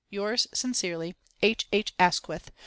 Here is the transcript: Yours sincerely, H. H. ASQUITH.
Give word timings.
Yours 0.09 0.47
sincerely, 0.51 1.15
H. 1.43 1.67
H. 1.71 1.93
ASQUITH. 1.99 2.49